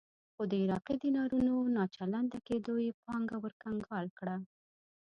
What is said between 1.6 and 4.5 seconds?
ناچله کېدو یې پانګه ورکنګال کړه.